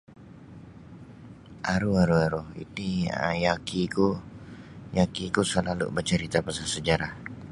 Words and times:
Aru 1.73 1.91
aru 2.03 2.41
iti 2.63 2.89
um 3.27 3.35
yaki 3.45 3.81
ku 3.95 4.07
yaki 4.97 5.25
ku 5.35 5.41
salalu 5.51 5.85
bacarita 5.95 6.37
pasal 6.45 6.67
sejarah. 6.75 7.11